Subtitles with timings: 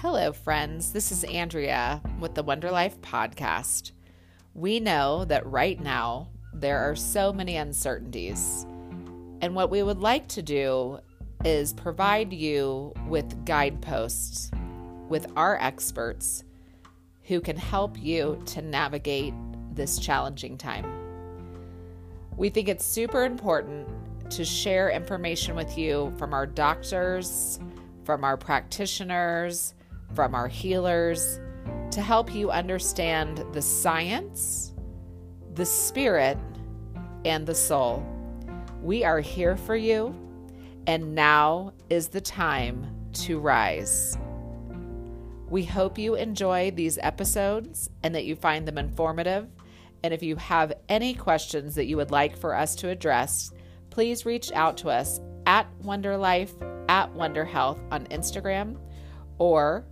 [0.00, 0.92] Hello, friends.
[0.92, 3.90] This is Andrea with the Wonder Life podcast.
[4.54, 8.64] We know that right now there are so many uncertainties.
[9.40, 11.00] And what we would like to do
[11.44, 14.52] is provide you with guideposts
[15.08, 16.44] with our experts
[17.24, 19.34] who can help you to navigate
[19.72, 20.86] this challenging time.
[22.36, 23.88] We think it's super important
[24.30, 27.58] to share information with you from our doctors,
[28.04, 29.74] from our practitioners,
[30.14, 31.40] from our healers
[31.90, 34.72] to help you understand the science,
[35.54, 36.38] the spirit,
[37.24, 38.06] and the soul.
[38.82, 40.14] We are here for you,
[40.86, 44.16] and now is the time to rise.
[45.48, 49.48] We hope you enjoy these episodes and that you find them informative.
[50.04, 53.50] And if you have any questions that you would like for us to address,
[53.90, 56.52] please reach out to us at Wonderlife
[56.88, 58.78] at Wonderhealth on Instagram
[59.38, 59.84] or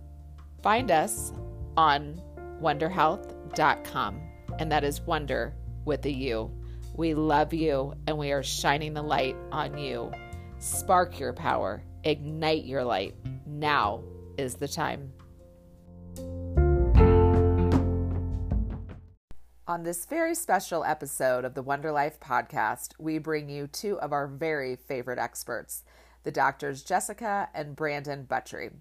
[0.61, 1.31] find us
[1.75, 2.21] on
[2.61, 4.21] wonderhealth.com.
[4.59, 5.53] And that is wonder
[5.85, 6.51] with a U.
[6.95, 10.11] We love you and we are shining the light on you.
[10.59, 13.15] Spark your power, ignite your light.
[13.45, 14.03] Now
[14.37, 15.11] is the time.
[19.67, 24.13] On this very special episode of the Wonder Life podcast, we bring you two of
[24.13, 25.83] our very favorite experts,
[26.23, 28.71] the doctors Jessica and Brandon Buttrey.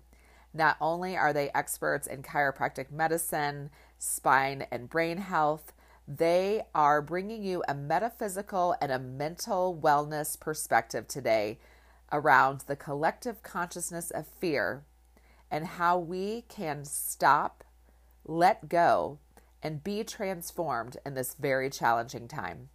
[0.57, 3.69] Not only are they experts in chiropractic medicine,
[3.99, 5.75] spine, and brain health,
[6.09, 11.59] they are bringing you a metaphysical and a mental wellness perspective today
[12.11, 14.83] around the collective consciousness of fear
[15.51, 17.63] and how we can stop,
[18.25, 19.19] let go,
[19.63, 22.71] and be transformed in this very challenging time.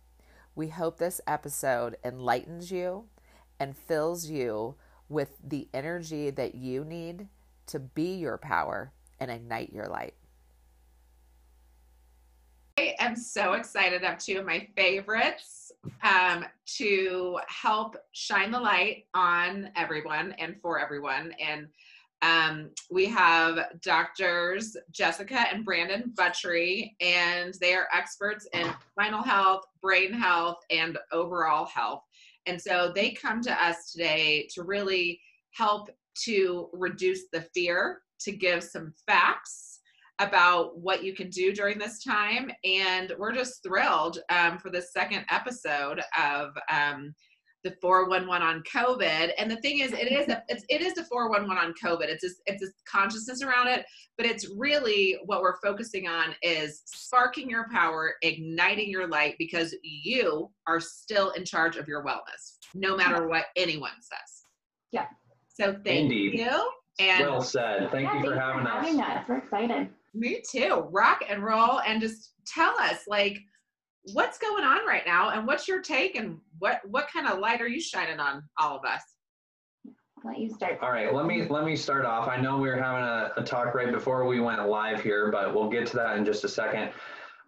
[0.54, 3.06] We hope this episode enlightens you
[3.60, 4.76] and fills you
[5.10, 7.28] with the energy that you need
[7.72, 10.14] to be your power and ignite your light.
[12.78, 14.04] I am so excited.
[14.04, 15.72] I have two of my favorites
[16.04, 16.46] um,
[16.78, 21.34] to help shine the light on everyone and for everyone.
[21.40, 21.68] And
[22.22, 29.66] um, we have doctors Jessica and Brandon Buttrey, and they are experts in spinal health,
[29.82, 32.04] brain health, and overall health.
[32.46, 35.20] And so they come to us today to really
[35.52, 35.90] help
[36.26, 39.80] to reduce the fear, to give some facts
[40.20, 42.52] about what you can do during this time.
[42.64, 47.14] And we're just thrilled um, for the second episode of um,
[47.64, 49.32] the 411 on COVID.
[49.38, 52.08] And the thing is, it is a it's, it is the 411 on COVID.
[52.08, 53.86] It's just, it's a consciousness around it,
[54.18, 59.76] but it's really what we're focusing on is sparking your power, igniting your light, because
[59.84, 64.46] you are still in charge of your wellness, no matter what anyone says.
[64.92, 65.06] Yeah.
[65.54, 66.40] So thank Indeed.
[66.40, 66.72] you.
[67.00, 67.90] And well said.
[67.92, 68.86] Thank Yeah, you for thanks having us.
[68.86, 69.26] having us.
[69.28, 69.90] We're excited.
[70.14, 70.88] me too.
[70.92, 73.40] Rock and roll, and just tell us like
[74.14, 77.62] what's going on right now, and what's your take, and what what kind of light
[77.62, 79.02] are you shining on all of us?
[80.24, 80.80] I'll let you start.
[80.82, 82.28] All right, let me let me start off.
[82.28, 85.54] I know we were having a, a talk right before we went live here, but
[85.56, 86.92] we'll get to that in just a second.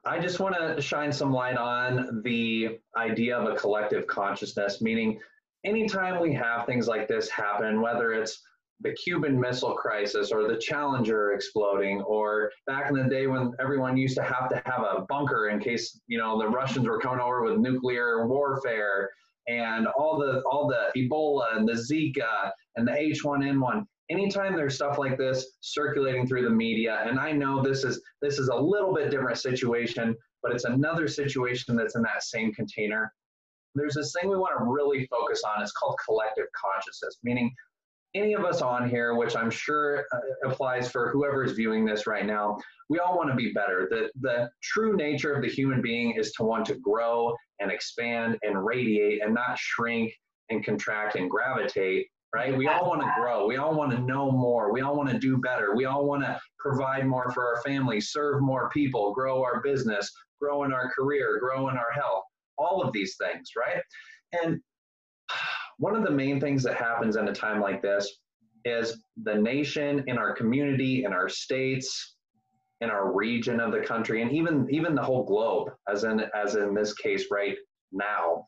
[0.06, 5.20] I just want to shine some light on the idea of a collective consciousness, meaning
[5.64, 8.42] anytime we have things like this happen, whether it's
[8.82, 13.96] the Cuban Missile Crisis or the Challenger exploding, or back in the day when everyone
[13.98, 17.22] used to have to have a bunker in case you know the Russians were coming
[17.22, 19.10] over with nuclear warfare,
[19.48, 23.86] and all the all the Ebola and the Zika and the H1N1.
[24.10, 28.38] Anytime there's stuff like this circulating through the media, and I know this is this
[28.38, 33.14] is a little bit different situation, but it's another situation that's in that same container.
[33.76, 35.62] There's this thing we want to really focus on.
[35.62, 37.54] It's called collective consciousness, meaning
[38.16, 42.06] any of us on here, which I'm sure uh, applies for whoever is viewing this
[42.06, 42.58] right now,
[42.90, 43.88] we all want to be better.
[43.90, 48.38] The, the true nature of the human being is to want to grow and expand
[48.44, 50.14] and radiate and not shrink
[50.50, 52.56] and contract and gravitate, right?
[52.56, 53.48] We all want to grow.
[53.48, 54.72] We all want to know more.
[54.72, 55.76] We all want to do better.
[55.76, 60.12] We all want to provide more for our family, serve more people, grow our business,
[60.40, 62.26] grow in our career, grow in our health,
[62.58, 63.82] all of these things, right?
[64.44, 64.60] And
[65.78, 68.20] one of the main things that happens in a time like this
[68.66, 72.16] is the nation in our community in our states
[72.82, 76.56] in our region of the country and even even the whole globe as in as
[76.56, 77.56] in this case right
[77.92, 78.46] now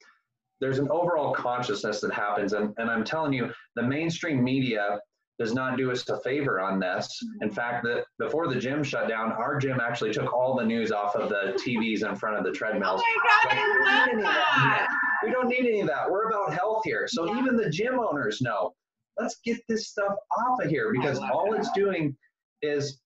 [0.62, 5.00] there's an overall consciousness that happens and, and i'm telling you the mainstream media
[5.40, 7.08] does not do us a favor on this
[7.42, 10.92] in fact that before the gym shut down our gym actually took all the news
[10.92, 13.02] off of the tvs in front of the treadmills.
[13.06, 14.88] Oh my god, I love that.
[15.24, 16.10] we don't need any of that.
[16.10, 17.06] We're about health here.
[17.08, 17.40] So Yeah.
[17.40, 18.74] even the gym owners know.
[19.18, 21.60] Let's get this stuff off of here because all that.
[21.60, 22.16] it's doing
[22.62, 23.02] is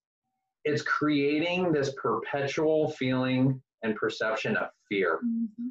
[0.65, 5.19] it's creating this perpetual feeling and perception of fear.
[5.25, 5.67] Mm-hmm.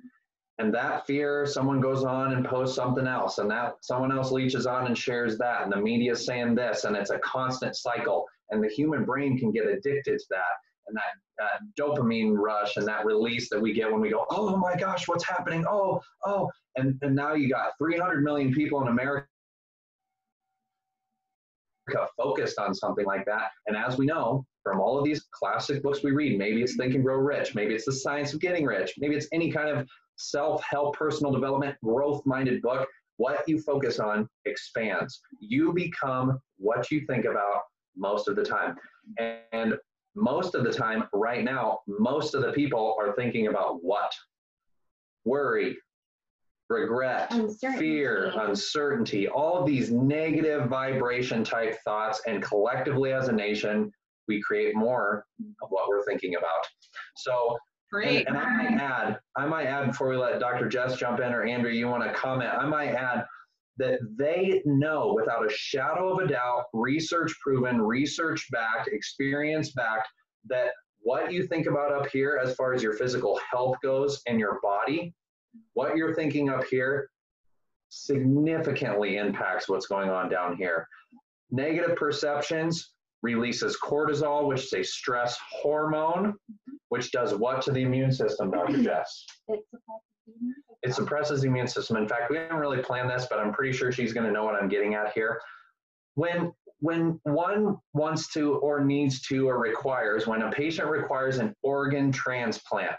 [0.59, 4.67] And that fear, someone goes on and posts something else, and that someone else leeches
[4.67, 8.27] on and shares that, and the media is saying this, and it's a constant cycle.
[8.51, 10.57] And the human brain can get addicted to that
[10.89, 14.75] and that dopamine rush and that release that we get when we go, oh my
[14.75, 15.65] gosh, what's happening?
[15.69, 16.51] Oh, oh.
[16.77, 19.27] And, and now you got 300 million people in America
[22.17, 23.51] focused on something like that.
[23.67, 26.95] And as we know from all of these classic books we read, maybe it's Think
[26.95, 29.87] and Grow Rich, maybe it's The Science of Getting Rich, maybe it's any kind of
[30.17, 32.89] self help, personal development, growth minded book.
[33.17, 35.21] What you focus on expands.
[35.41, 37.63] You become what you think about
[37.97, 38.77] most of the time.
[39.53, 39.75] And
[40.15, 44.13] most of the time, right now, most of the people are thinking about what?
[45.25, 45.77] Worry,
[46.69, 47.79] regret, Uncertainty.
[47.79, 52.21] fear, uncertainty, all of these negative vibration type thoughts.
[52.27, 53.91] And collectively as a nation,
[54.27, 55.25] we create more
[55.63, 56.67] of what we're thinking about.
[57.17, 57.57] So,
[57.91, 58.27] Great.
[58.29, 60.69] and, and I might add, I might add before we let Dr.
[60.69, 63.25] Jess jump in or Andrea, you want to comment, I might add
[63.79, 70.09] that they know without a shadow of a doubt, research proven, research backed, experience backed,
[70.49, 70.71] that
[71.01, 74.59] what you think about up here as far as your physical health goes and your
[74.63, 75.15] body,
[75.75, 77.11] what you're thinking up here
[77.89, 80.87] significantly impacts what's going on down here.
[81.51, 86.35] Negative perceptions releases cortisol, which is a stress hormone,
[86.91, 88.83] which does what to the immune system, Dr.
[88.83, 89.25] Jess?
[90.83, 91.97] It suppresses the immune system.
[91.97, 94.45] In fact, we didn't really plan this, but I'm pretty sure she's going to know
[94.45, 95.41] what I'm getting at here.
[96.15, 101.53] When when one wants to or needs to or requires, when a patient requires an
[101.63, 102.97] organ transplant,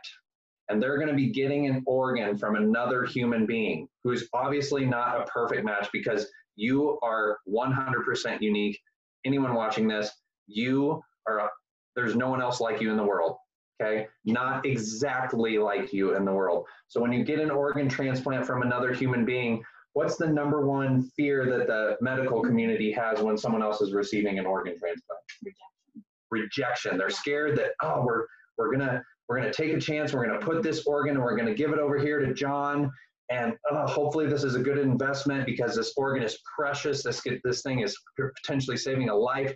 [0.69, 5.19] and they're going to be getting an organ from another human being who's obviously not
[5.19, 8.79] a perfect match because you are 100% unique.
[9.25, 10.11] Anyone watching this,
[10.47, 11.49] you are,
[11.95, 13.37] there's no one else like you in the world.
[13.81, 14.07] Okay.
[14.25, 16.65] Not exactly like you in the world.
[16.87, 19.63] So when you get an organ transplant from another human being,
[19.93, 24.37] what's the number one fear that the medical community has when someone else is receiving
[24.37, 25.21] an organ transplant?
[25.41, 26.03] Rejection.
[26.29, 26.97] Rejection.
[26.97, 28.25] They're scared that, oh, we're,
[28.57, 30.11] we're going to, we're going to take a chance.
[30.11, 32.33] We're going to put this organ and we're going to give it over here to
[32.33, 32.91] John.
[33.29, 37.03] And uh, hopefully this is a good investment because this organ is precious.
[37.03, 39.55] This, this thing is potentially saving a life.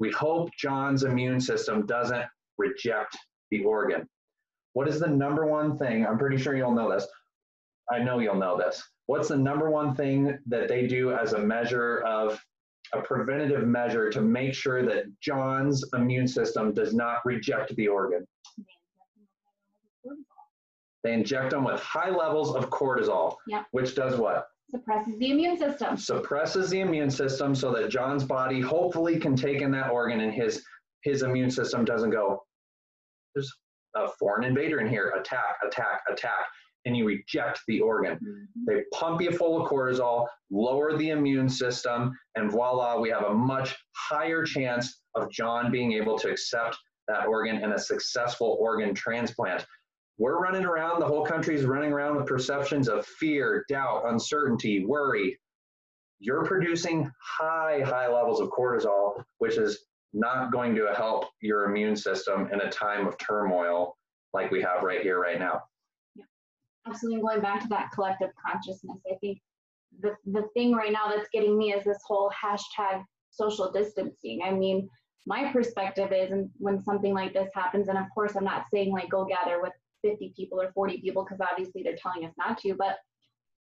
[0.00, 2.24] We hope John's immune system doesn't
[2.56, 3.16] reject
[3.50, 4.08] the organ.
[4.72, 6.06] What is the number one thing?
[6.06, 7.06] I'm pretty sure you'll know this.
[7.92, 8.82] I know you'll know this.
[9.06, 12.40] What's the number one thing that they do as a measure of
[12.94, 18.26] a preventative measure to make sure that John's immune system does not reject the organ?
[21.04, 23.66] They inject them with high levels of cortisol, Yep.
[23.72, 24.46] which does what?
[24.70, 25.96] Suppresses the immune system.
[25.96, 30.32] Suppresses the immune system so that John's body hopefully can take in that organ and
[30.32, 30.64] his
[31.02, 32.40] his immune system doesn't go,
[33.34, 33.52] there's
[33.96, 36.46] a foreign invader in here, attack, attack, attack,
[36.84, 38.16] and you reject the organ.
[38.22, 38.46] Mhm.
[38.68, 43.34] They pump you full of cortisol, lower the immune system, and voila, we have a
[43.34, 46.78] much higher chance of John being able to accept
[47.08, 49.66] that organ and a successful organ transplant.
[50.18, 55.38] We're running around, the whole country's running around with perceptions of fear, doubt, uncertainty, worry.
[56.20, 61.96] You're producing high, high levels of cortisol, which is not going to help your immune
[61.96, 63.96] system in a time of turmoil
[64.34, 65.62] like we have right here, right now.
[66.86, 69.38] absolutely going back to that collective consciousness i think
[70.00, 74.50] the, the thing right now that's getting me is this whole hashtag social distancing i
[74.50, 74.88] mean
[75.26, 78.90] my perspective is and when something like this happens and of course i'm not saying
[78.92, 79.72] like go gather with
[80.02, 82.96] 50 people or 40 people because obviously they're telling us not to but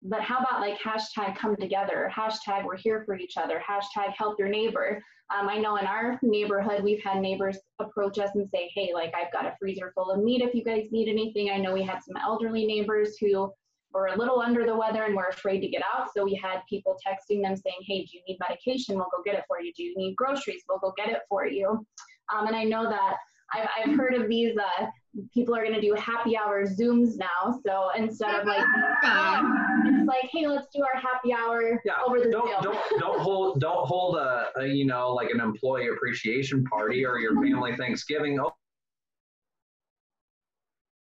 [0.02, 4.38] but how about like hashtag come together hashtag we're here for each other hashtag help
[4.38, 5.02] your neighbor.
[5.36, 9.12] Um, i know in our neighborhood we've had neighbors approach us and say hey like
[9.14, 11.50] i've got a freezer full of meat if you guys need anything.
[11.50, 13.52] I know we had some elderly neighbors who
[13.92, 16.60] were a little under the weather and were afraid to get out so we had
[16.68, 18.96] people texting them saying hey do you need medication?
[18.96, 19.72] We'll go get it for you.
[19.76, 20.62] Do you need groceries?
[20.68, 21.84] We'll go get it for you.
[22.32, 23.16] Um, and i know that
[23.54, 24.86] I've, I've heard of these uh,
[25.32, 28.64] people are going to do happy hour zooms now so instead of like
[29.86, 32.74] it's like hey let's do our happy hour Yeah, over the don't Zoom.
[32.74, 37.18] don't don't hold don't hold a, a you know like an employee appreciation party or
[37.18, 38.38] your family Thanksgiving.
[38.38, 38.52] Oh,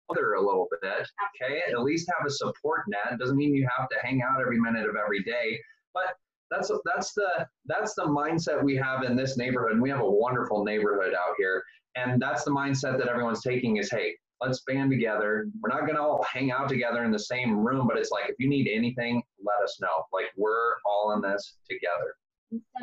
[0.10, 1.08] other a little bit,
[1.42, 1.62] okay?
[1.72, 3.18] At least have a support net.
[3.20, 5.58] Doesn't mean you have to hang out every minute of every day,
[5.94, 6.16] but
[6.52, 9.72] that's that's the that's the mindset we have in this neighborhood.
[9.72, 11.64] And we have a wonderful neighborhood out here,
[11.96, 15.48] and that's the mindset that everyone's taking is, hey, let's band together.
[15.62, 18.36] We're not gonna all hang out together in the same room, but it's like if
[18.40, 20.06] you need anything, let us know.
[20.12, 22.16] Like we're all in this together.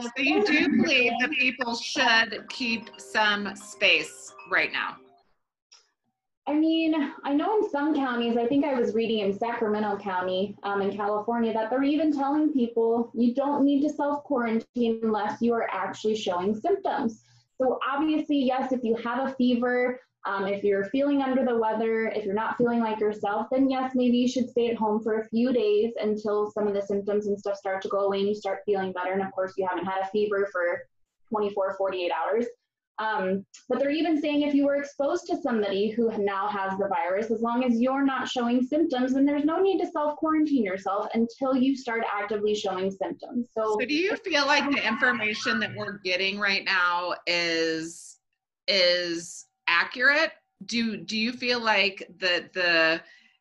[0.01, 4.97] So you do believe that people should keep some space right now?
[6.47, 10.57] I mean, I know in some counties, I think I was reading in Sacramento County
[10.65, 15.41] um, in California that they're even telling people you don't need to self quarantine unless
[15.41, 17.23] you are actually showing symptoms.
[17.61, 22.07] So, obviously, yes, if you have a fever, um, if you're feeling under the weather,
[22.09, 25.21] if you're not feeling like yourself, then yes, maybe you should stay at home for
[25.21, 28.29] a few days until some of the symptoms and stuff start to go away and
[28.29, 29.13] you start feeling better.
[29.13, 30.83] And of course, you haven't had a fever for
[31.29, 32.47] 24, 48 hours.
[32.99, 36.89] Um, but they're even saying if you were exposed to somebody who now has the
[36.89, 40.63] virus, as long as you're not showing symptoms, then there's no need to self quarantine
[40.63, 43.49] yourself until you start actively showing symptoms.
[43.57, 48.19] So, so do you feel like the information that we're getting right now is
[48.69, 50.33] is accurate?
[50.67, 53.01] Do do you feel like the the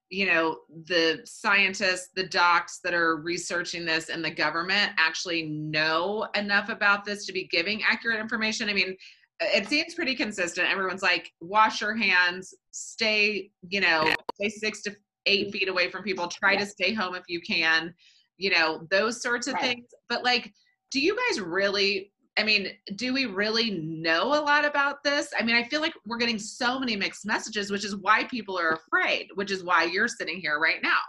[0.10, 6.28] you know the scientists the docs that are researching this and the government actually know
[6.36, 8.96] enough about this to be giving accurate information i mean
[9.40, 14.96] it seems pretty consistent everyone's like wash your hands stay you know stay six to
[15.26, 17.94] eight feet away from people try to stay home if you can
[18.38, 19.64] you know those sorts of right.
[19.64, 20.54] things but like
[20.92, 25.30] do you guys really I mean, do we really know a lot about this?
[25.38, 28.58] I mean, I feel like we're getting so many mixed messages, which is why people
[28.58, 31.00] are afraid, which is why you're sitting here right now.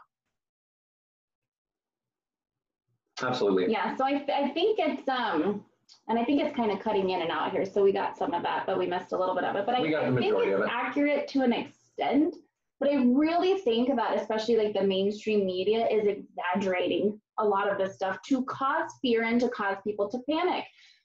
[3.23, 3.71] Absolutely.
[3.71, 3.95] Yeah.
[3.95, 5.65] So I, th- I think it's, um,
[6.09, 7.65] and I think it's kind of cutting in and out here.
[7.65, 9.67] So we got some of that, but we missed a little bit of it.
[9.67, 12.37] But I, I think it's accurate to an extent.
[12.81, 17.79] But I really think that, especially like the mainstream media, is exaggerating a lot of
[17.79, 20.65] this stuff to cause fear and to cause people to panic.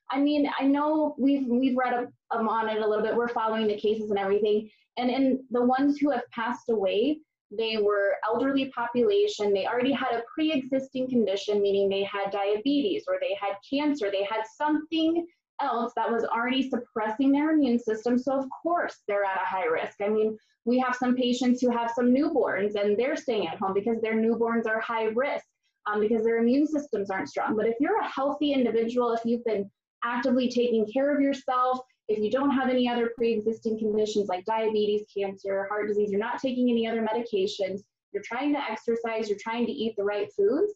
[0.09, 3.15] I mean, I know we've we've read up, um, on it a little bit.
[3.15, 4.69] We're following the cases and everything.
[4.97, 7.19] And in the ones who have passed away,
[7.51, 9.53] they were elderly population.
[9.53, 14.09] They already had a pre-existing condition, meaning they had diabetes or they had cancer.
[14.11, 15.25] They had something
[15.61, 18.17] else that was already suppressing their immune system.
[18.17, 19.95] So of course they're at a high risk.
[20.01, 23.73] I mean, we have some patients who have some newborns and they're staying at home
[23.73, 25.45] because their newborns are high risk
[25.85, 27.55] um, because their immune systems aren't strong.
[27.55, 29.69] But if you're a healthy individual, if you've been
[30.03, 35.05] actively taking care of yourself, if you don't have any other pre-existing conditions like diabetes,
[35.15, 37.81] cancer, heart disease, you're not taking any other medications,
[38.11, 40.73] you're trying to exercise, you're trying to eat the right foods,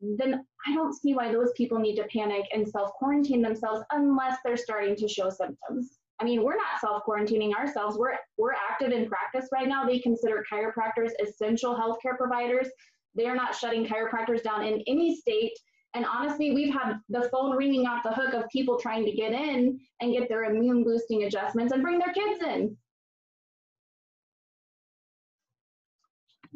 [0.00, 4.56] then I don't see why those people need to panic and self-quarantine themselves unless they're
[4.56, 5.98] starting to show symptoms.
[6.20, 7.96] I mean, we're not self-quarantining ourselves.
[7.98, 9.84] We're we're active in practice right now.
[9.84, 12.68] They consider chiropractors essential healthcare providers.
[13.14, 15.52] They're not shutting chiropractors down in any state
[15.96, 19.32] and honestly, we've had the phone ringing off the hook of people trying to get
[19.32, 22.76] in and get their immune boosting adjustments and bring their kids in.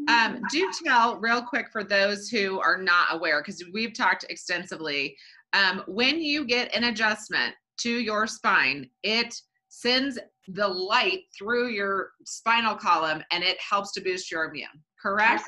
[0.09, 5.16] Um, do tell real quick for those who are not aware, because we've talked extensively.
[5.54, 9.35] Um, when you get an adjustment to your spine, it
[9.68, 10.18] sends
[10.49, 14.68] the light through your spinal column and it helps to boost your immune.
[15.00, 15.47] Correct?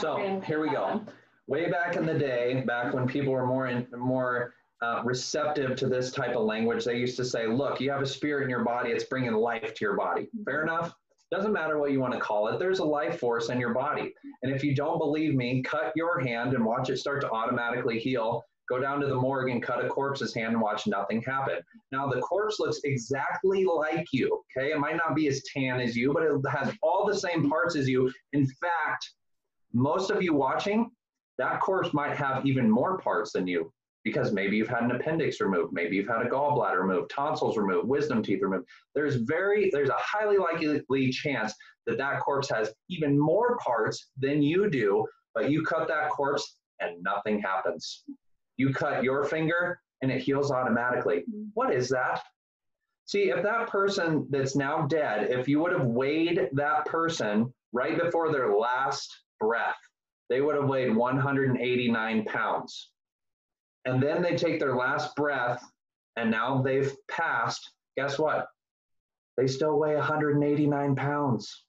[0.00, 1.04] So here we go
[1.50, 5.88] way back in the day, back when people were more in, more uh, receptive to
[5.88, 8.64] this type of language, they used to say, "Look, you have a spirit in your
[8.64, 10.94] body; it's bringing life to your body." Fair enough.
[11.30, 12.58] Doesn't matter what you want to call it.
[12.58, 16.20] There's a life force in your body, and if you don't believe me, cut your
[16.20, 18.44] hand and watch it start to automatically heal.
[18.68, 21.58] Go down to the morgue and cut a corpse's hand and watch nothing happen.
[21.90, 24.44] Now the corpse looks exactly like you.
[24.56, 27.50] Okay, it might not be as tan as you, but it has all the same
[27.50, 28.12] parts as you.
[28.32, 29.10] In fact,
[29.72, 30.90] most of you watching
[31.40, 33.72] that corpse might have even more parts than you
[34.04, 37.88] because maybe you've had an appendix removed, maybe you've had a gallbladder removed, tonsils removed,
[37.88, 38.66] wisdom teeth removed.
[38.94, 41.54] There's very there's a highly likely chance
[41.86, 46.56] that that corpse has even more parts than you do, but you cut that corpse
[46.80, 48.04] and nothing happens.
[48.58, 51.24] You cut your finger and it heals automatically.
[51.54, 52.22] What is that?
[53.06, 57.98] See, if that person that's now dead, if you would have weighed that person right
[57.98, 59.78] before their last breath,
[60.30, 62.90] they would have weighed 189 pounds.
[63.84, 65.62] And then they take their last breath
[66.16, 67.72] and now they've passed.
[67.96, 68.46] Guess what?
[69.36, 71.64] They still weigh 189 pounds.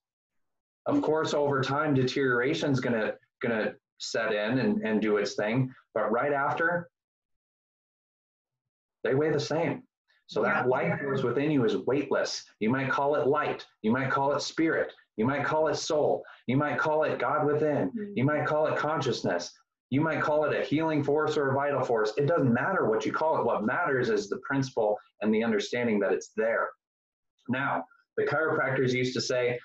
[0.85, 5.73] Of course, over time, deterioration is gonna gonna set in and, and do its thing.
[5.93, 6.89] But right after,
[9.03, 9.83] they weigh the same.
[10.27, 12.43] So that life force within you is weightless.
[12.59, 13.65] You might call it light.
[13.81, 14.93] You might call it spirit.
[15.17, 16.23] You might call it soul.
[16.47, 17.89] You might call it God within.
[17.89, 18.13] Mm-hmm.
[18.15, 19.51] You might call it consciousness.
[19.89, 22.13] You might call it a healing force or a vital force.
[22.17, 23.45] It doesn't matter what you call it.
[23.45, 26.69] What matters is the principle and the understanding that it's there.
[27.49, 27.83] Now,
[28.15, 29.59] the chiropractors used to say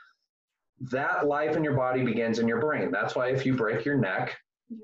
[0.91, 2.91] that life in your body begins in your brain.
[2.91, 4.37] That's why if you break your neck,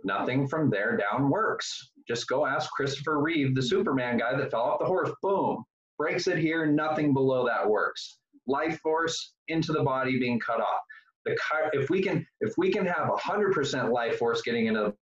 [0.05, 1.91] nothing from there down works.
[2.09, 5.11] Just go ask Christopher Reeve, the Superman guy that fell off the horse.
[5.23, 5.65] Boom,
[5.99, 6.67] breaks it here.
[6.67, 8.19] Nothing below that works.
[8.47, 10.81] Life force into the body being cut off.
[11.25, 11.37] The
[11.73, 14.95] if we can if we can have 100% life force getting into the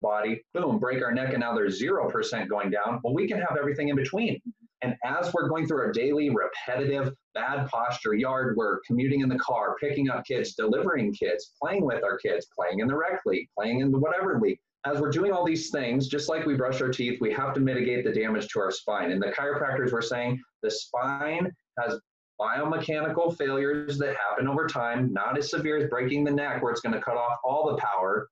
[0.00, 3.00] body, boom, break our neck, and now there's 0% going down.
[3.02, 4.40] Well, we can have everything in between.
[4.82, 9.38] And as we're going through our daily repetitive bad posture yard work, commuting in the
[9.38, 13.48] car, picking up kids, delivering kids, playing with our kids, playing in the rec league,
[13.58, 16.80] playing in the whatever league, as we're doing all these things, just like we brush
[16.80, 19.10] our teeth, we have to mitigate the damage to our spine.
[19.10, 21.98] And the chiropractors were saying the spine has
[22.40, 26.80] biomechanical failures that happen over time, not as severe as breaking the neck, where it's
[26.80, 28.28] going to cut off all the power,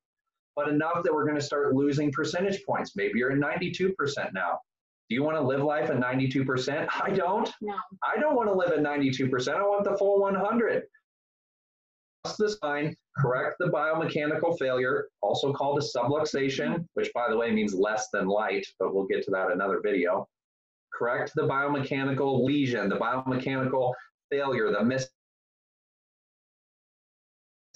[0.55, 2.93] but enough that we're going to start losing percentage points.
[2.95, 3.95] Maybe you're at 92%
[4.33, 4.59] now.
[5.09, 6.89] Do you want to live life at 92%?
[7.01, 7.51] I don't.
[7.61, 7.75] No.
[8.03, 9.55] I don't want to live at 92%.
[9.55, 10.85] I want the full 100.
[12.39, 17.75] The spine, correct the biomechanical failure, also called a subluxation, which by the way means
[17.75, 20.29] less than light, but we'll get to that another video.
[20.93, 23.93] Correct the biomechanical lesion, the biomechanical
[24.31, 24.79] failure, the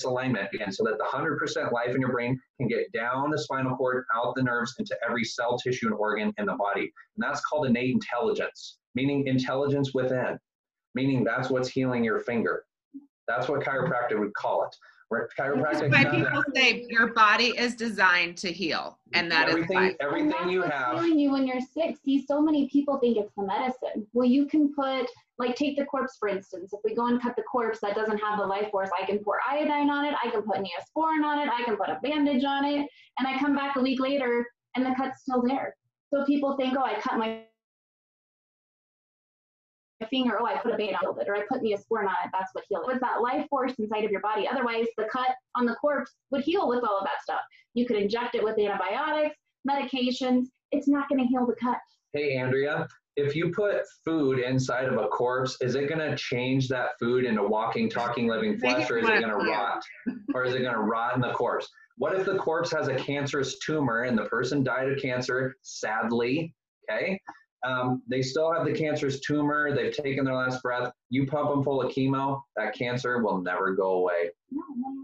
[0.05, 3.77] misalignment, again so that the 100% life in your brain can get down the spinal
[3.77, 6.83] cord, out the nerves, into every cell, tissue, and organ in the body.
[6.83, 10.39] And that's called innate intelligence, meaning intelligence within,
[10.95, 12.65] meaning that's what's healing your finger.
[13.27, 14.75] That's what chiropractic would call it.
[15.11, 15.91] Chiropractic.
[15.91, 20.63] Why people say your body is designed to heal, and that everything, is everything you
[20.63, 20.95] have.
[20.95, 21.97] Healing you when you're sick.
[22.05, 24.07] See, so many people think it's the medicine.
[24.13, 25.07] Well, you can put
[25.39, 26.73] like take the corpse for instance.
[26.73, 29.19] If we go and cut the corpse that doesn't have the life force, I can
[29.19, 30.15] pour iodine on it.
[30.23, 31.49] I can put neosporin on it.
[31.49, 32.87] I can put a bandage on it,
[33.19, 34.47] and I come back a week later
[34.79, 35.75] and the cut's still there.
[36.13, 37.43] So people think, oh, I cut my
[40.09, 42.51] finger, oh, I put a band on it, or I put neosporin on it, that's
[42.53, 42.93] what healed it.
[42.93, 44.49] It's that life force inside of your body.
[44.49, 47.41] Otherwise, the cut on the corpse would heal with all of that stuff.
[47.75, 49.37] You could inject it with antibiotics,
[49.69, 50.47] medications.
[50.73, 51.79] It's not going to heal the cut.
[52.13, 52.87] Hey, Andrea,
[53.17, 57.25] if you put food inside of a corpse, is it going to change that food
[57.25, 59.83] into walking, talking, living flesh, or is it going to rot?
[60.35, 61.69] or is it going to rot in the corpse?
[61.97, 66.55] What if the corpse has a cancerous tumor and the person died of cancer, sadly?
[66.89, 67.21] Okay.
[67.65, 69.75] Um, they still have the cancerous tumor.
[69.75, 70.93] They've taken their last breath.
[71.11, 74.31] You pump them full of chemo, that cancer will never go away.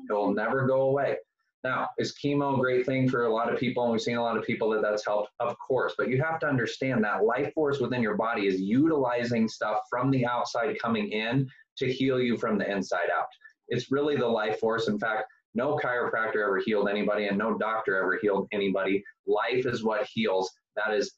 [0.09, 1.17] It will never go away.
[1.65, 3.85] Now, is chemo a great thing for a lot of people?
[3.85, 5.95] And we've seen a lot of people that that's helped, of course.
[5.97, 10.11] But you have to understand that life force within your body is utilizing stuff from
[10.11, 13.27] the outside coming in to heal you from the inside out.
[13.69, 14.89] It's really the life force.
[14.89, 19.03] In fact, no chiropractor ever healed anybody, and no doctor ever healed anybody.
[19.27, 20.53] Life is what heals.
[20.77, 21.15] That is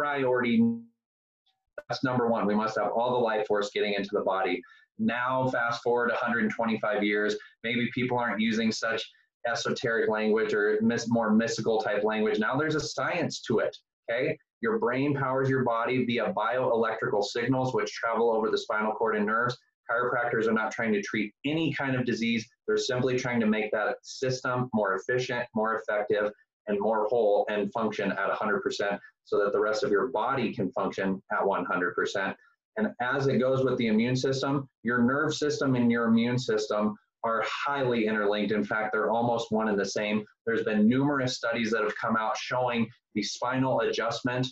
[0.00, 0.62] priority.
[1.88, 2.46] That's number one.
[2.46, 4.62] We must have all the life force getting into the body.
[4.98, 9.02] Now, fast forward 125 years, maybe people aren't using such
[9.46, 12.38] esoteric language or more mystical type language.
[12.38, 13.76] Now there's a science to it.
[14.10, 14.38] Okay.
[14.62, 19.26] Your brain powers your body via bioelectrical signals, which travel over the spinal cord and
[19.26, 19.56] nerves.
[19.90, 22.46] Chiropractors are not trying to treat any kind of disease.
[22.66, 26.30] They're simply trying to make that system more efficient, more effective,
[26.70, 30.72] and more whole and function at 100% so that the rest of your body can
[30.72, 32.34] function at 100%.
[32.76, 36.96] And as it goes with the immune system, your nerve system and your immune system
[37.22, 38.52] are highly interlinked.
[38.52, 40.24] In fact, they're almost one and the same.
[40.46, 44.46] There's been numerous studies that have come out showing the spinal adjustment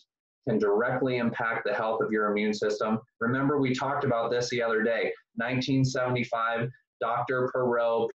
[0.47, 2.99] can directly impact the health of your immune system.
[3.21, 5.13] Remember, we talked about this the other day.
[5.37, 6.69] 1975,
[7.01, 7.51] Dr.
[7.53, 8.09] Pero,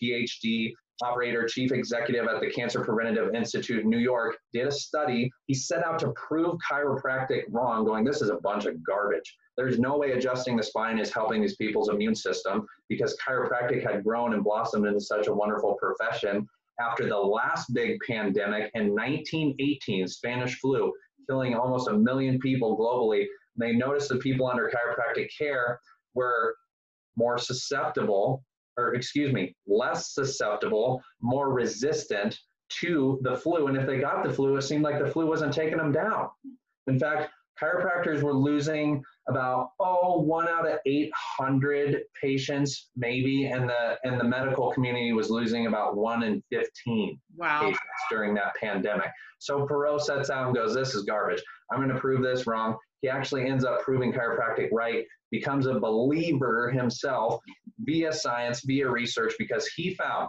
[0.00, 5.30] PhD, operator, chief executive at the Cancer Preventative Institute in New York, did a study.
[5.46, 9.36] He set out to prove chiropractic wrong, going, This is a bunch of garbage.
[9.56, 14.04] There's no way adjusting the spine is helping these people's immune system because chiropractic had
[14.04, 16.46] grown and blossomed into such a wonderful profession.
[16.80, 20.92] After the last big pandemic in 1918, Spanish flu,
[21.28, 25.78] killing almost a million people globally, they noticed that people under chiropractic care
[26.14, 26.54] were
[27.16, 28.42] more susceptible
[28.80, 32.38] or excuse me, less susceptible, more resistant
[32.80, 33.66] to the flu.
[33.66, 36.28] And if they got the flu, it seemed like the flu wasn't taking them down.
[36.86, 43.96] In fact, chiropractors were losing about oh one out of 800 patients maybe and the
[44.04, 47.60] and the medical community was losing about one in 15 wow.
[47.60, 49.10] patients during that pandemic.
[49.38, 51.42] So Pero sets out and goes this is garbage.
[51.70, 52.76] I'm going to prove this wrong.
[53.00, 57.40] He actually ends up proving chiropractic right becomes a believer himself
[57.80, 60.28] via science, via research, because he found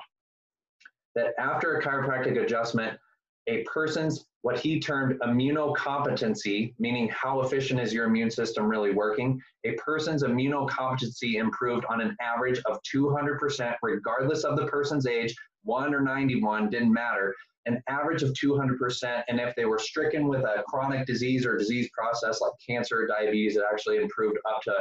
[1.15, 2.97] that after a chiropractic adjustment,
[3.47, 9.39] a person's what he termed immunocompetency, meaning how efficient is your immune system really working,
[9.65, 15.93] a person's immunocompetency improved on an average of 200%, regardless of the person's age, one
[15.93, 17.35] or 91, didn't matter.
[17.67, 19.23] An average of 200%.
[19.27, 23.07] And if they were stricken with a chronic disease or disease process like cancer or
[23.07, 24.73] diabetes, it actually improved up to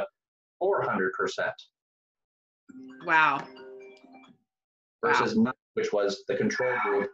[0.61, 1.11] 400%.
[3.05, 3.45] Wow.
[5.05, 5.43] Versus wow.
[5.43, 7.11] none, which was the control group,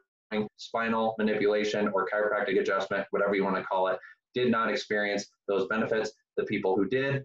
[0.57, 3.97] spinal manipulation or chiropractic adjustment, whatever you want to call it,
[4.33, 6.11] did not experience those benefits.
[6.37, 7.23] The people who did,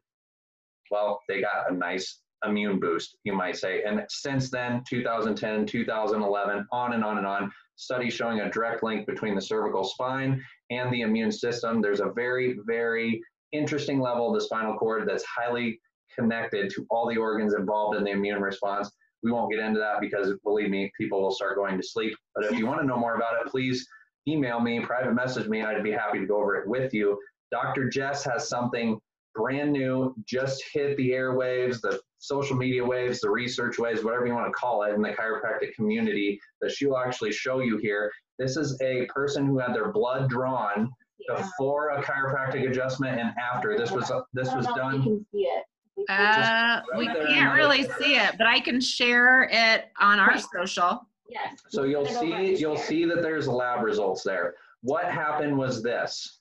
[0.90, 3.82] well, they got a nice immune boost, you might say.
[3.82, 9.06] And since then, 2010, 2011, on and on and on, studies showing a direct link
[9.06, 11.80] between the cervical spine and the immune system.
[11.80, 13.20] There's a very, very
[13.52, 15.78] interesting level of the spinal cord that's highly
[16.14, 18.90] connected to all the organs involved in the immune response.
[19.22, 22.16] We won't get into that because believe me, people will start going to sleep.
[22.34, 23.86] But if you want to know more about it, please
[24.26, 27.18] email me, private message me, and I'd be happy to go over it with you.
[27.50, 27.88] Dr.
[27.88, 28.98] Jess has something
[29.34, 34.34] brand new, just hit the airwaves, the social media waves, the research waves, whatever you
[34.34, 38.10] want to call it, in the chiropractic community that she'll actually show you here.
[38.38, 40.90] This is a person who had their blood drawn
[41.28, 41.36] yeah.
[41.36, 43.76] before a chiropractic adjustment and after.
[43.76, 44.96] This was this was done.
[44.96, 45.64] You can see it.
[46.08, 51.06] Uh, we can't really see it, but I can share it on our social.
[51.28, 51.56] Yes.
[51.68, 54.54] So you'll see you'll see that there's lab results there.
[54.82, 56.40] What happened was this.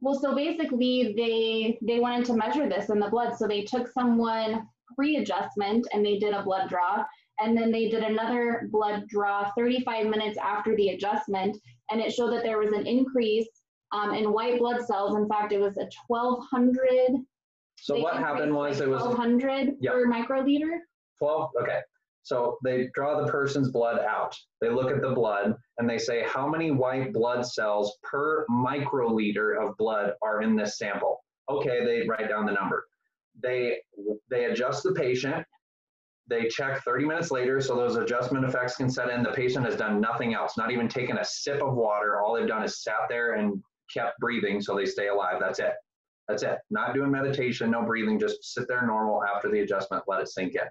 [0.00, 3.36] Well, so basically they they wanted to measure this in the blood.
[3.36, 7.04] So they took someone pre-adjustment and they did a blood draw.
[7.38, 11.58] And then they did another blood draw 35 minutes after the adjustment.
[11.90, 13.48] And it showed that there was an increase
[13.92, 15.16] um, in white blood cells.
[15.16, 17.22] In fact, it was a 1200.
[17.76, 19.92] So what happened was it was 1200 yep.
[19.92, 20.78] per microliter.
[21.18, 21.80] 12, okay.
[22.22, 24.34] So they draw the person's blood out.
[24.60, 29.62] They look at the blood and they say, how many white blood cells per microliter
[29.62, 31.20] of blood are in this sample?
[31.48, 32.84] Okay, they write down the number.
[33.40, 33.78] They
[34.28, 35.46] they adjust the patient.
[36.28, 39.22] They check 30 minutes later, so those adjustment effects can set in.
[39.22, 42.20] The patient has done nothing else, not even taken a sip of water.
[42.20, 43.62] All they've done is sat there and
[43.94, 45.36] kept breathing so they stay alive.
[45.38, 45.74] That's it.
[46.28, 46.58] That's it.
[46.70, 50.54] Not doing meditation, no breathing, just sit there normal after the adjustment, let it sink
[50.54, 50.62] in.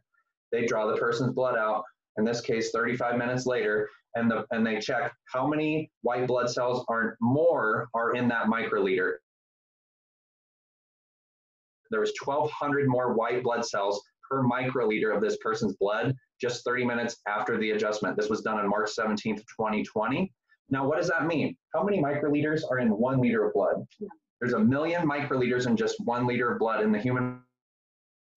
[0.52, 1.84] They draw the person's blood out,
[2.18, 6.50] in this case 35 minutes later, and, the, and they check how many white blood
[6.50, 9.16] cells are more are in that microliter.
[11.92, 16.86] There was 1,200 more white blood cells per microliter of this person's blood just 30
[16.86, 18.18] minutes after the adjustment.
[18.18, 20.32] This was done on March 17th, 2020.
[20.70, 21.56] Now, what does that mean?
[21.74, 23.86] How many microliters are in one liter of blood?
[24.40, 27.42] There's a million microliters in just one liter of blood in the human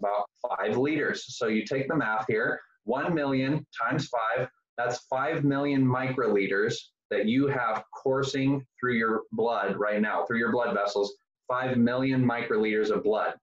[0.00, 1.36] about five liters.
[1.36, 6.74] So you take the math here, 1 million times five, that's 5 million microliters
[7.10, 11.14] that you have coursing through your blood right now, through your blood vessels,
[11.48, 13.34] 5 million microliters of blood.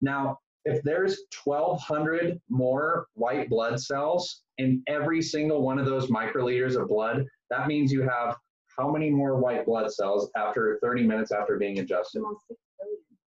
[0.00, 6.80] Now, if there's 1,200 more white blood cells in every single one of those microliters
[6.80, 8.36] of blood, that means you have
[8.78, 12.22] how many more white blood cells after 30 minutes after being adjusted?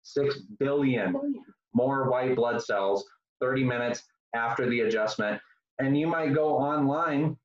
[0.03, 1.11] Six billion.
[1.13, 1.43] Six billion
[1.73, 3.05] more white blood cells
[3.41, 5.41] 30 minutes after the adjustment.
[5.79, 7.37] And you might go online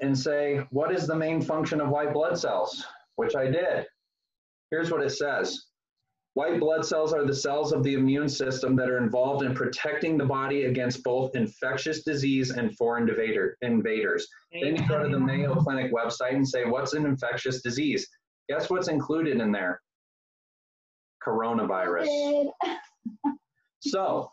[0.00, 2.84] and say, What is the main function of white blood cells?
[3.16, 3.86] Which I did.
[4.70, 5.66] Here's what it says
[6.34, 10.16] White blood cells are the cells of the immune system that are involved in protecting
[10.16, 14.26] the body against both infectious disease and foreign invader, invaders.
[14.50, 18.08] Then you go to the Mayo Clinic website and say, What's an infectious disease?
[18.48, 19.80] Guess what's included in there?
[21.26, 22.48] Coronavirus.
[23.84, 24.30] So,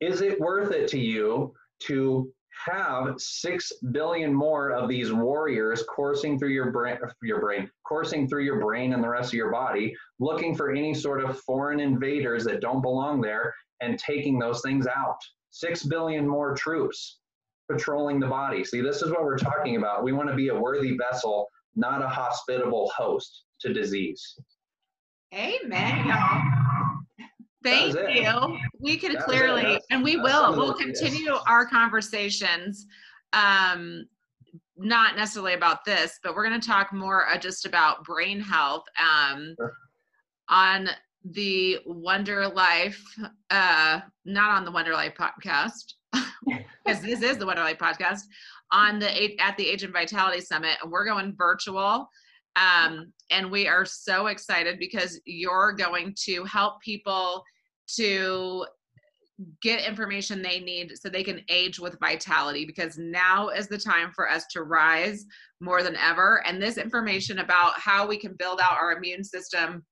[0.00, 2.32] is it worth it to you to
[2.66, 8.44] have six billion more of these warriors coursing through your brain, your brain, coursing through
[8.44, 12.44] your brain and the rest of your body, looking for any sort of foreign invaders
[12.44, 15.18] that don't belong there and taking those things out?
[15.50, 17.18] Six billion more troops
[17.70, 18.64] patrolling the body.
[18.64, 20.04] See, this is what we're talking about.
[20.04, 24.36] We want to be a worthy vessel, not a hospitable host to disease.
[25.32, 26.59] Amen, y'all.
[27.62, 28.58] Thank you.
[28.78, 32.86] We could clearly, and we will, we'll continue our conversations.
[33.32, 34.06] Um,
[34.76, 38.84] not necessarily about this, but we're going to talk more uh, just about brain health
[38.98, 39.74] um, sure.
[40.48, 40.88] on
[41.24, 43.02] the Wonder Life,
[43.50, 45.94] uh, not on the Wonder Life podcast,
[46.84, 48.22] because this is the Wonder Life podcast
[48.72, 52.08] on the at the Age and Vitality Summit, and we're going virtual.
[52.56, 57.44] Um, and we are so excited because you're going to help people
[57.96, 58.66] to
[59.62, 64.12] get information they need so they can age with vitality because now is the time
[64.14, 65.24] for us to rise
[65.60, 66.42] more than ever.
[66.46, 69.84] And this information about how we can build out our immune system,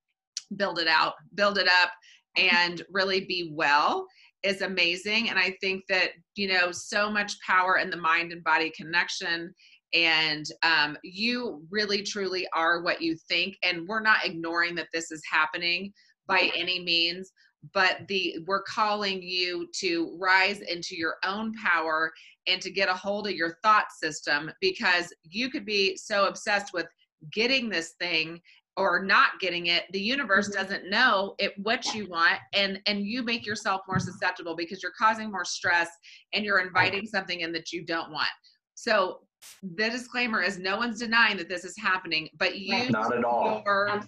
[0.57, 1.91] build it out, build it up,
[2.37, 4.07] and really be well
[4.43, 5.31] is amazing.
[5.31, 9.53] And I think that, you know, so much power in the mind and body connection.
[9.95, 13.57] And um, you really, truly are what you think.
[13.63, 15.93] And we're not ignoring that this is happening
[16.27, 17.33] by any means
[17.75, 22.13] but the we're calling you to rise into your own power
[22.47, 26.73] and to get a hold of your thought system because you could be so obsessed
[26.73, 26.87] with
[27.33, 28.41] getting this thing
[28.77, 30.63] or not getting it the universe mm-hmm.
[30.63, 34.93] doesn't know it what you want and and you make yourself more susceptible because you're
[34.99, 35.89] causing more stress
[36.33, 38.29] and you're inviting something in that you don't want
[38.79, 39.21] so
[39.63, 43.63] the disclaimer is no one's denying that this is happening but you not at all
[43.67, 44.01] your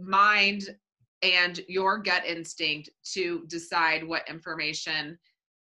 [0.00, 0.76] mind
[1.22, 5.18] and your gut instinct to decide what information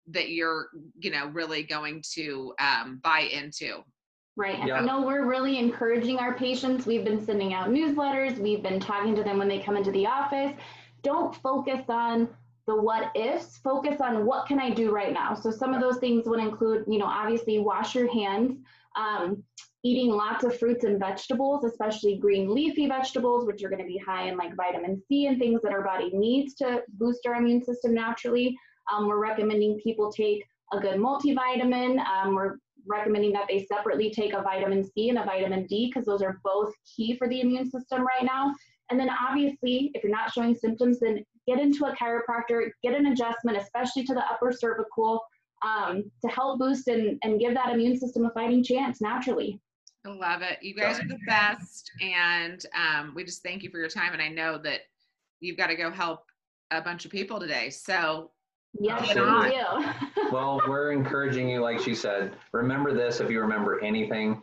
[0.06, 0.68] that you're
[0.98, 3.82] you know really going to um, buy into
[4.36, 4.58] Right.
[4.58, 4.80] And yeah.
[4.80, 6.86] I know we're really encouraging our patients.
[6.86, 10.08] We've been sending out newsletters, we've been talking to them when they come into the
[10.08, 10.52] office.
[11.04, 12.28] Don't focus on
[12.66, 15.34] the what ifs, focus on what can I do right now.
[15.34, 18.58] So some of those things would include, you know, obviously wash your hands,
[18.96, 19.42] um,
[19.82, 23.98] eating lots of fruits and vegetables, especially green leafy vegetables, which are going to be
[23.98, 27.62] high in like vitamin C and things that our body needs to boost our immune
[27.62, 28.56] system naturally.
[28.92, 32.02] Um, we're recommending people take a good multivitamin.
[32.06, 36.06] Um, we're recommending that they separately take a vitamin C and a vitamin D because
[36.06, 38.54] those are both key for the immune system right now.
[38.90, 43.06] And then obviously, if you're not showing symptoms, then get into a chiropractor, get an
[43.06, 45.20] adjustment, especially to the upper cervical,
[45.64, 49.60] um, to help boost and, and give that immune system a fighting chance naturally.
[50.06, 50.58] I love it.
[50.60, 51.90] You guys are the best.
[52.02, 54.12] And um, we just thank you for your time.
[54.12, 54.80] And I know that
[55.40, 56.24] you've got to go help
[56.70, 57.70] a bunch of people today.
[57.70, 58.30] So
[58.80, 59.14] Yes,
[60.32, 64.42] well, we're encouraging you, like she said, remember this if you remember anything.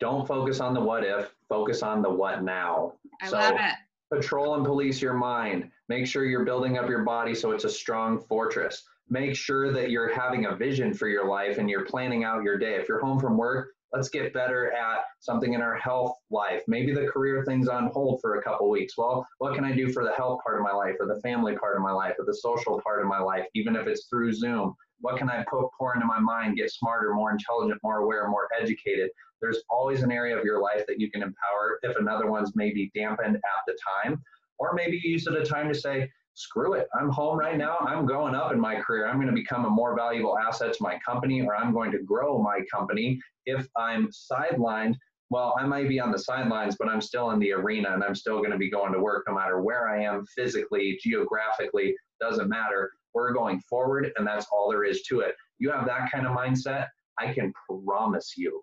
[0.00, 2.94] Don't focus on the what if, focus on the what now.
[3.22, 3.74] I so, love it.
[4.12, 5.70] Patrol and police your mind.
[5.88, 8.84] Make sure you're building up your body so it's a strong fortress.
[9.08, 12.56] Make sure that you're having a vision for your life and you're planning out your
[12.56, 12.74] day.
[12.74, 16.62] If you're home from work, let's get better at something in our health life.
[16.68, 18.96] Maybe the career thing's on hold for a couple weeks.
[18.96, 21.56] Well, what can I do for the health part of my life or the family
[21.56, 24.32] part of my life or the social part of my life, even if it's through
[24.32, 24.74] Zoom?
[25.00, 28.48] What can I put, pour into my mind, get smarter, more intelligent, more aware, more
[28.58, 29.10] educated?
[29.40, 32.90] There's always an area of your life that you can empower if another one's maybe
[32.94, 34.22] dampened at the time.
[34.58, 36.88] Or maybe you use it a time to say, screw it.
[36.98, 37.78] I'm home right now.
[37.80, 39.06] I'm going up in my career.
[39.06, 41.98] I'm going to become a more valuable asset to my company, or I'm going to
[41.98, 44.96] grow my company if I'm sidelined,
[45.30, 48.14] well, I might be on the sidelines, but I'm still in the arena and I'm
[48.14, 52.48] still going to be going to work no matter where I am physically, geographically, doesn't
[52.48, 52.92] matter.
[53.16, 55.34] We're going forward, and that's all there is to it.
[55.58, 57.50] You have that kind of mindset, I can
[57.86, 58.60] promise you,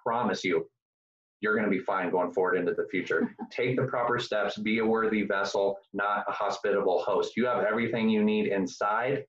[0.00, 0.68] promise you,
[1.40, 3.34] you're going to be fine going forward into the future.
[3.50, 7.32] Take the proper steps, be a worthy vessel, not a hospitable host.
[7.36, 9.24] You have everything you need inside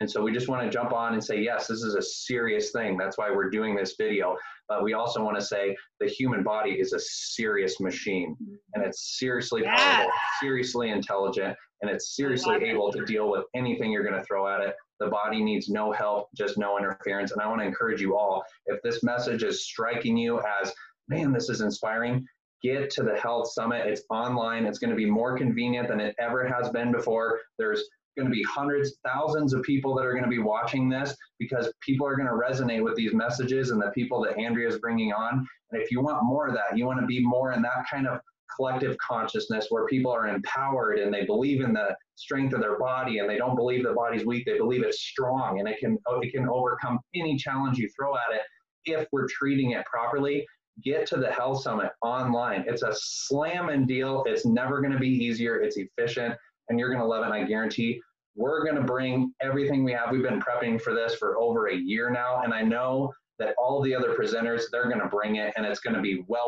[0.00, 2.70] and so we just want to jump on and say, yes, this is a serious
[2.70, 2.96] thing.
[2.96, 4.36] That's why we're doing this video.
[4.68, 8.36] But we also want to say the human body is a serious machine
[8.74, 9.80] and it's seriously yes.
[9.80, 14.46] powerful, seriously intelligent, and it's seriously able to deal with anything you're going to throw
[14.46, 14.74] at it.
[15.00, 17.32] The body needs no help, just no interference.
[17.32, 20.72] And I want to encourage you all if this message is striking you as,
[21.08, 22.26] man, this is inspiring,
[22.62, 23.86] get to the health summit.
[23.86, 24.66] It's online.
[24.66, 27.40] It's going to be more convenient than it ever has been before.
[27.58, 27.84] There's
[28.18, 31.72] going to be hundreds, thousands of people that are going to be watching this because
[31.80, 35.12] people are going to resonate with these messages and the people that Andrea is bringing
[35.12, 35.46] on.
[35.70, 38.06] And if you want more of that, you want to be more in that kind
[38.06, 38.20] of
[38.56, 43.18] collective consciousness where people are empowered and they believe in the strength of their body
[43.18, 46.32] and they don't believe the body's weak they believe it's strong and it can it
[46.32, 48.40] can overcome any challenge you throw at it
[48.86, 50.46] if we're treating it properly.
[50.82, 52.64] Get to the health summit online.
[52.66, 54.24] It's a slam and deal.
[54.26, 55.60] It's never going to be easier.
[55.60, 56.34] It's efficient
[56.68, 58.00] and you're going to love it i guarantee
[58.38, 60.12] we're going to bring everything we have.
[60.12, 63.82] We've been prepping for this for over a year now, and I know that all
[63.82, 66.46] the other presenters, they're going to bring it, and it's going to be well.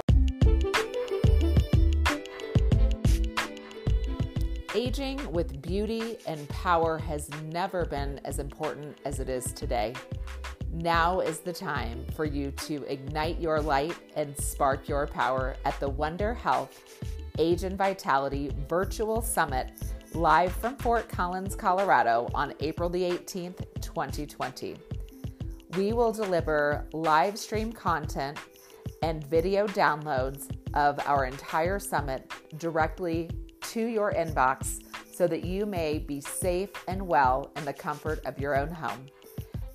[4.72, 9.92] Aging with beauty and power has never been as important as it is today.
[10.72, 15.78] Now is the time for you to ignite your light and spark your power at
[15.80, 17.04] the Wonder Health
[17.36, 19.72] Age and Vitality Virtual Summit
[20.14, 24.76] live from Fort Collins, Colorado on April the 18th, 2020.
[25.76, 28.36] We will deliver live stream content
[29.02, 33.30] and video downloads of our entire summit directly
[33.62, 38.38] to your inbox so that you may be safe and well in the comfort of
[38.40, 39.06] your own home.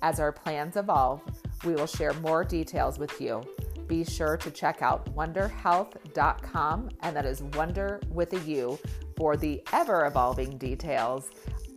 [0.02, 1.22] As our plans evolve,
[1.64, 3.42] we will share more details with you.
[3.86, 8.78] Be sure to check out wonderhealth.com, and that is wonder with a U
[9.16, 11.30] for the ever evolving details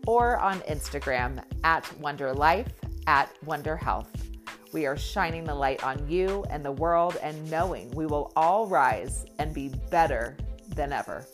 [0.07, 2.67] or on Instagram at wonderlife
[3.07, 4.07] at wonderhealth.
[4.71, 8.67] We are shining the light on you and the world and knowing we will all
[8.67, 10.37] rise and be better
[10.75, 11.25] than ever.